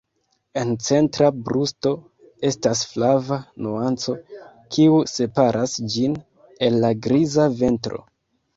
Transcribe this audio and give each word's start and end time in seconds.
En 0.59 0.69
centra 0.85 1.27
brusto 1.49 1.91
estas 2.49 2.81
flava 2.95 3.37
nuanco 3.67 4.17
kiu 4.77 4.97
separas 5.15 5.79
ĝin 5.97 6.19
el 6.71 6.83
la 6.87 6.95
griza 7.07 7.51
ventro. 7.65 8.05